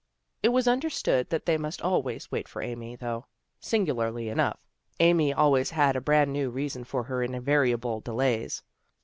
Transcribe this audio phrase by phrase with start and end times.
[0.41, 3.27] It was understood that they must always wait for Amy, though,
[3.59, 4.67] sin gularly enough,
[4.99, 8.63] Amy always had a brand new reason for her invariable delays.